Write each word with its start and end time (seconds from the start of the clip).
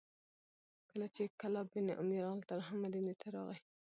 کله 0.89 1.07
چې 1.15 1.23
کلاب 1.41 1.67
بن 1.73 1.85
امیة 2.01 2.23
رضي 2.25 2.51
الله 2.53 2.67
عنه 2.71 2.81
مدینې 2.83 3.13
ته 3.21 3.27
راغی، 3.35 3.59